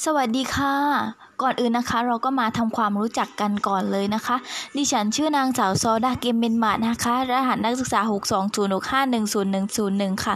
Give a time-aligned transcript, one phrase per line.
[0.00, 0.74] สวัสดีค่ะ
[1.42, 4.36] ก่อนอื่นนะคะ เราก็มาทำความรู้จักกันก่อนเลยนะคะ
[4.76, 10.34] ดิฉันชื่อนางสาวซอดาเกมเบนมาดนะคะ รหัสนักศึกษา 620651001 ค่ะ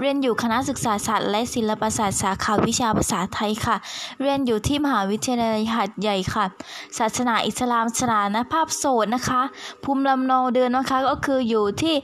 [0.00, 3.76] เรียนอยู่คณะศึกษาศาสตร์และศิลปศาสตร์สาขาวิชาภาษาไทยค่ะ
[4.20, 6.44] เรียนอยู่ที่มหาวิทยาลัยหัดใหญ่ค่ะ
[6.98, 9.40] ศาสนาอิสลามสถานภาพโสดนะคะ
[9.84, 11.94] ภูมิลำเนาเดินนะคะ ก็คืออยู่ที่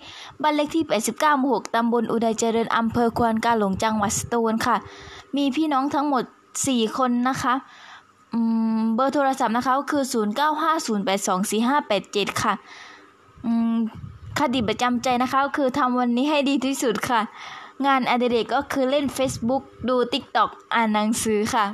[0.42, 4.76] บ้านเลขที่ 89หมู่6ตำบลอุดัยเจริญอำเภอควนกาหลงจังหวัดสตูลค่ะ
[5.36, 6.24] มีพี่น้องทั้งหมด
[6.62, 7.54] 4 คนนะคะ
[8.32, 8.40] อื
[8.78, 12.54] มเบอร์โทรศัพท์นะคะก็คือ 0950824587 ค่ะ
[13.46, 13.74] อืม
[14.38, 17.20] คติประจำใจนะคะก็คือทำวันนี้ให้ดีที่สุดค่ะ
[17.86, 21.66] งานอดิเรกก็คือเล่น Facebook ดู TikTok อ่านหนังสือค่ะ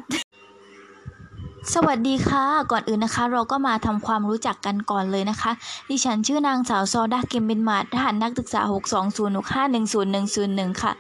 [1.75, 5.51] สวัสดีค่ะ ก่อนอื่นนะคะ เราก็มาทำความรู้จักกันก่อนเลยนะคะ
[5.91, 10.93] ดิฉันชื่อนางสาวซอดาเกมเบนมาดรหัสนักศึกษา 62065100101ค่ะ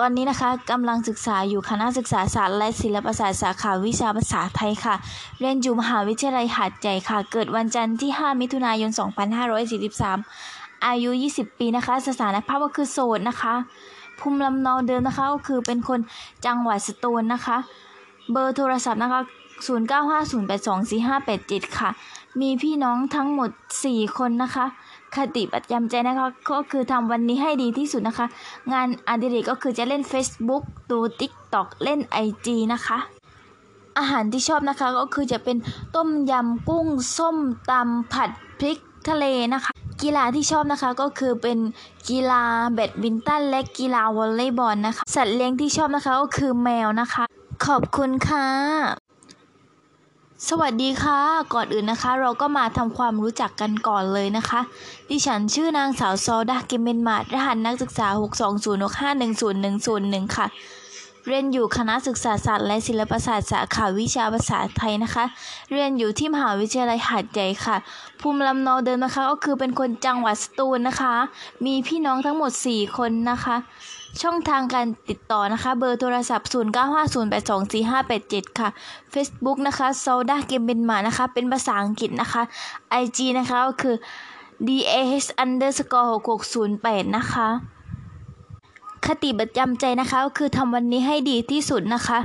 [0.00, 4.94] ตอนนี้นะคะกำลังศึกษาอยู่คณะศึกษาศาสตร์และศิลปศาสตร์สาขาวิชาภาษาไทยค่ะ
[5.40, 8.90] เรียนอยู่มหาวิทยาลัยหาดใหญ่ค่ะ เกิดวันจันทร์ที่ 5 มิถุนายน
[10.08, 13.54] 2543 อายุ 20 ปีนะคะ สถานภาพก็คือโสดนะคะ
[14.18, 16.00] ภูมิลำเนาเดิมนะคะก็คือเป็นคน
[16.46, 17.56] จังหวัดสตูลนะคะ
[18.32, 19.20] เบอร์โทรศัพท์นะคะ
[19.66, 21.90] 0950824587 ค่ะ
[22.40, 23.50] มีพี่น้องทั้งหมด
[23.84, 24.66] 4 คนนะคะ
[25.14, 28.26] คติประจำใจนะคะ ก็คือทำวันนี้ให้ดีที่สุดนะคะ
[28.72, 32.98] งานอดิเรกก็คือจะเล่น Facebook ดู TikTok เล่น IG นะคะ
[33.98, 35.56] อาหารที่ชอบนะคะก็คือจะเป็น
[35.96, 37.36] ต้มยำกุ้งส้ม
[37.70, 38.78] ตำผัดพริก
[39.08, 41.58] ทะเลนะคะ กีฬาที่ชอบนะคะก็คือเป็น
[42.08, 47.24] กีฬาแบดมินตันและกีฬาวอลเลย์บอลนะคะ สัตว์เลี้ยงที่ชอบนะคะก็คือแมวนะคะ
[47.66, 49.03] ขอบคุณค่ะ
[50.48, 51.18] สวัสดีค่ะ
[51.54, 54.60] ก่อนอื่นนะคะ เราก็มาทำความรู้จักกันก่อนเลยนะคะ
[55.10, 60.46] ดิฉันชื่อนางสาวซอดาเกมเบนมาดรหัสนักศึกษา 62065100101 ค่ะ
[61.26, 65.24] เรียนอยู่คณะศึกษาศาสตร์และศิลปศาสตร์สาขาวิชาภาษาไทยนะคะ
[65.72, 67.76] เรียนอยู่ที่มหาวิทยาลัยหาดใหญ่ค่ะ
[68.20, 71.14] ภูมิลำเนาเดิมนะคะ ก็คือเป็นคนจังหวัดสตูลนะคะ
[71.66, 73.56] มีพี่น้องทั้งหมด 4 คนนะคะ
[74.22, 78.68] ช่องทางการติดต่อนะคะ เบอร์โทรศัพท์ 0950824587 ค่ะ
[79.12, 82.42] Facebook นะคะ s o d a g a m e n m a นะคะ เป็นภาษาอังกฤษนะคะ
[83.02, 83.96] IG นะคะก็คือ
[84.66, 86.12] dah underscore
[86.62, 87.48] 6608 นะคะ
[89.06, 92.18] คติประจำใจนะคะก็คือทำวันนี้ให้ดีที่สุดนะคะ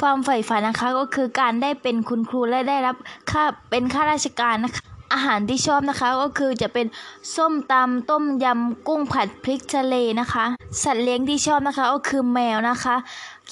[0.00, 2.96] ความใฝ่ฝันนะคะก็คือการได้เป็นคุณครูและได้รับ
[3.30, 4.84] ค่าเป็นข้าราชการนะคะ
[5.14, 6.86] อาหารที่ชอบนะคะก็คือจะเป็น
[7.34, 10.44] ส้มตำต้มยำกุ้งผัดพริกทะเลนะคะ
[10.82, 12.96] สัตว์เลี้ยงที่ชอบนะคะก็คือแมวนะคะ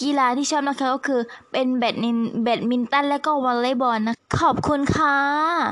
[0.01, 1.21] กีฬาที่ชอบนะคะก็คือ
[1.53, 5.17] เป็นแบดมินแบดมินตันและก็วอลเลย์บอลนะขอบคุณค่ะ